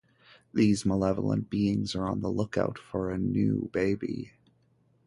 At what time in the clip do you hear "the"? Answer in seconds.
2.21-2.31